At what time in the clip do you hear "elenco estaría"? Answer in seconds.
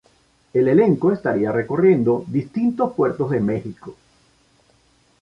0.67-1.51